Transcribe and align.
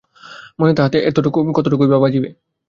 মনে 0.59 0.73
তাহাতে 0.73 0.97
কতটুকুই 1.53 1.89
বা 1.89 1.97
বাজিবে। 1.99 2.29